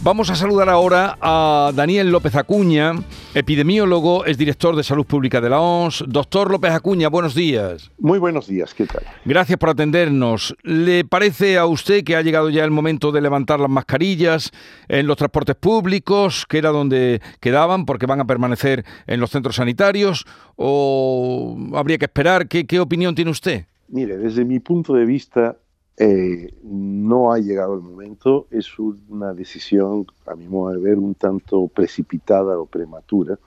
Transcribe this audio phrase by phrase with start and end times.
[0.00, 2.92] Vamos a saludar ahora a Daniel López Acuña,
[3.34, 6.04] epidemiólogo, es director de Salud Pública de la OMS.
[6.06, 7.90] Doctor López Acuña, buenos días.
[7.98, 9.02] Muy buenos días, ¿qué tal?
[9.24, 10.56] Gracias por atendernos.
[10.62, 14.52] ¿Le parece a usted que ha llegado ya el momento de levantar las mascarillas
[14.86, 19.56] en los transportes públicos, que era donde quedaban, porque van a permanecer en los centros
[19.56, 20.26] sanitarios?
[20.54, 22.46] ¿O habría que esperar?
[22.46, 23.66] ¿Qué, qué opinión tiene usted?
[23.88, 25.56] Mire, desde mi punto de vista,
[26.00, 31.14] eh, no ha llegado el momento, es una decisión, a mi modo de ver, un
[31.14, 33.38] tanto precipitada o prematura.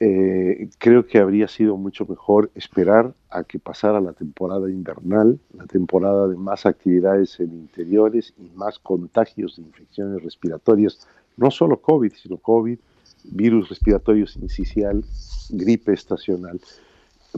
[0.00, 5.66] Eh, creo que habría sido mucho mejor esperar a que pasara la temporada invernal, la
[5.66, 12.12] temporada de más actividades en interiores y más contagios de infecciones respiratorias, no solo COVID,
[12.14, 12.78] sino COVID,
[13.24, 15.04] virus respiratorio sincicial,
[15.50, 16.60] gripe estacional,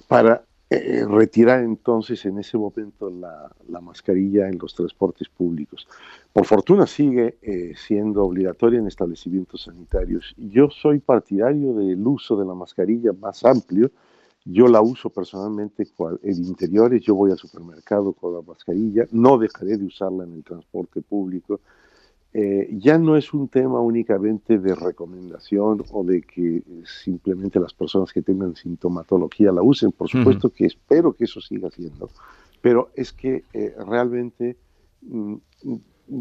[0.09, 5.87] para eh, retirar entonces en ese momento la, mascarilla en los transportes públicos.
[6.33, 10.35] Por fortuna sigue eh, siendo obligatoria en establecimientos sanitarios.
[10.37, 13.93] Yo soy partidario del uso de la mascarilla más amplio.
[14.45, 15.87] Yo la uso personalmente
[16.23, 20.45] en interiores, yo voy al supermercado con la mascarilla, no dejaré de usarla en el
[20.45, 21.61] transporte público
[22.33, 28.13] eh, ya no es un tema únicamente de recomendación o de que simplemente las personas
[28.13, 29.93] que tengan sintomatología la usen.
[29.93, 32.11] Por supuesto que espero que eso siga siendo,
[32.61, 34.57] pero es que eh, realmente
[35.01, 35.37] mm,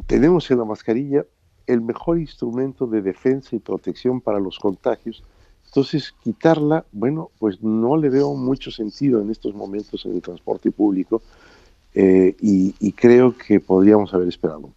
[0.07, 1.25] tenemos en la mascarilla
[1.67, 5.23] el mejor instrumento de defensa y protección para los contagios.
[5.65, 10.71] Entonces, quitarla, bueno, pues no le veo mucho sentido en estos momentos en el transporte
[10.71, 11.21] público
[11.93, 14.74] eh, y creo que podríamos haber esperado un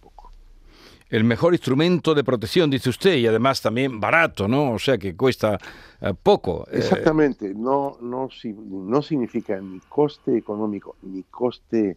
[1.11, 4.73] el mejor instrumento de protección, dice usted, y además también barato, ¿no?
[4.73, 5.59] O sea que cuesta
[6.01, 6.67] eh, poco.
[6.70, 6.78] Eh.
[6.78, 8.28] Exactamente, no, no,
[8.70, 11.97] no significa ni coste económico, ni coste,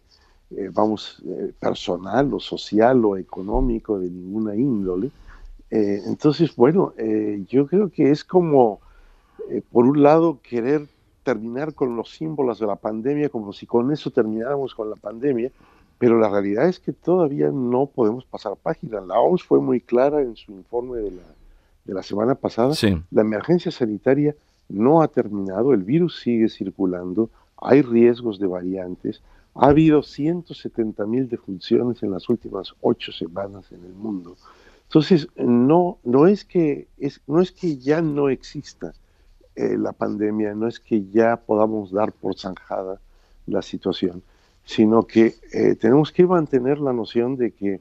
[0.50, 1.22] eh, vamos,
[1.60, 5.10] personal o social o económico de ninguna índole.
[5.70, 6.92] entonces, bueno,
[7.48, 8.80] yo creo que es como,
[9.70, 10.86] por un lado, querer
[11.22, 15.50] terminar con los símbolos de la pandemia, como si con eso termináramos con la pandemia,
[16.02, 19.00] pero la realidad es que todavía no podemos pasar página.
[19.00, 21.22] La OMS fue muy clara en su informe de la,
[21.84, 22.74] de la semana pasada.
[23.12, 24.34] La emergencia sanitaria
[24.68, 29.22] no ha terminado, el virus sigue circulando, hay riesgos de variantes.
[29.54, 34.36] Ha habido 170 mil defunciones en las últimas ocho semanas en el mundo.
[34.88, 38.92] Entonces, no, no, es, que, es, no es que ya no exista
[39.54, 42.98] eh, la pandemia, no es que ya podamos dar por zanjada
[43.46, 44.24] la situación,
[44.64, 47.80] sino que eh, tenemos que mantener la noción de que,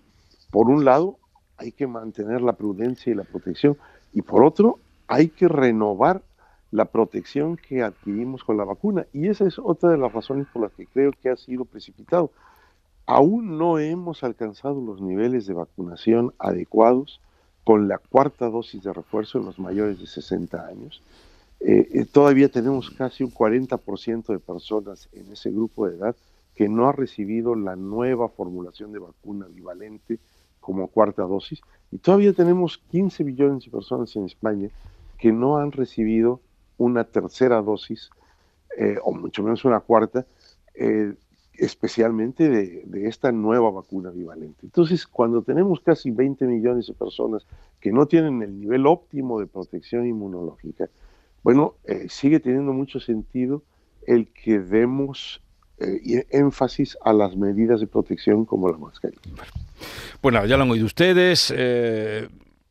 [0.52, 1.18] por un lado,
[1.58, 3.78] hay que mantener la prudencia y la protección,
[4.14, 6.22] y por otro, hay que renovar
[6.72, 9.06] la protección que adquirimos con la vacuna.
[9.14, 12.32] Y esa es otra de las razones por las que creo que ha sido precipitado.
[13.06, 17.20] Aún no hemos alcanzado los niveles de vacunación adecuados
[17.64, 21.02] con la cuarta dosis de refuerzo en los mayores de 60 años.
[21.60, 26.16] Eh, eh, todavía tenemos casi un 40% de personas en ese grupo de edad
[26.62, 30.20] que no ha recibido la nueva formulación de vacuna bivalente
[30.60, 31.60] como cuarta dosis.
[31.92, 34.70] Y todavía tenemos 15 millones de personas en España
[35.18, 36.40] que no han recibido
[36.78, 38.12] una tercera dosis,
[38.78, 40.28] eh, o mucho menos una cuarta,
[40.76, 41.16] eh,
[41.56, 44.60] especialmente de, esta nueva vacuna bivalente.
[44.62, 47.44] Entonces, cuando tenemos casi 20 millones de personas
[47.80, 50.92] que no tienen el nivel óptimo de protección inmunológica,
[51.42, 53.64] bueno, eh, sigue teniendo mucho sentido
[54.06, 55.42] el que demos
[55.82, 59.22] eh, énfasis a las medidas de protección como la mascarilla.
[60.22, 61.52] Bueno, ya lo han oído ustedes.
[61.56, 62.28] Eh,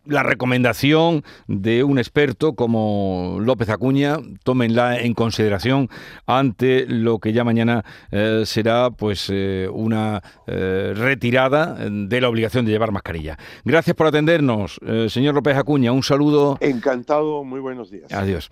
[0.07, 5.89] la recomendación de un experto como López Acuña, tómenla en consideración
[6.27, 12.93] ante lo que ya mañana eh, será pues una retirada de la obligación de llevar
[12.93, 13.39] mascarilla.
[13.65, 16.57] Gracias por atendernos, señor López Acuña, un saludo.
[16.61, 18.11] Encantado, muy buenos días.
[18.13, 18.51] Adiós.